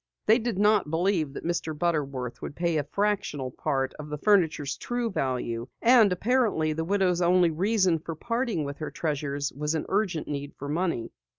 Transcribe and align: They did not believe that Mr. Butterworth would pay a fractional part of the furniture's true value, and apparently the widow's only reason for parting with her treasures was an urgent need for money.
They 0.25 0.39
did 0.39 0.57
not 0.57 0.89
believe 0.89 1.31
that 1.33 1.45
Mr. 1.45 1.77
Butterworth 1.77 2.41
would 2.41 2.55
pay 2.55 2.77
a 2.77 2.83
fractional 2.83 3.51
part 3.51 3.93
of 3.99 4.09
the 4.09 4.17
furniture's 4.17 4.75
true 4.75 5.11
value, 5.11 5.67
and 5.79 6.11
apparently 6.11 6.73
the 6.73 6.83
widow's 6.83 7.21
only 7.21 7.51
reason 7.51 7.99
for 7.99 8.15
parting 8.15 8.63
with 8.63 8.79
her 8.79 8.89
treasures 8.89 9.53
was 9.55 9.75
an 9.75 9.85
urgent 9.89 10.27
need 10.27 10.55
for 10.57 10.67
money. 10.67 11.11